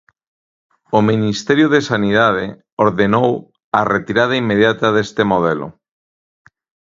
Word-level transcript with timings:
O 0.97 0.99
Ministerio 1.11 1.67
de 1.73 1.81
Sanidade 1.89 2.45
ordenou 2.85 3.29
a 3.79 3.81
retirada 3.95 4.39
inmediata 4.43 4.87
deste 4.95 5.23
modelo. 5.31 5.67